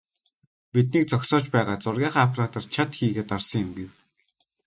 [0.73, 3.89] "Биднийг зогсоож байгаад зургийнхаа аппаратаар чад хийлгээд дарсан юм" гэв.